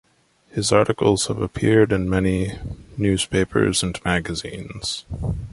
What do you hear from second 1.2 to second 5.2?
have appeared in many newspapers and magazines.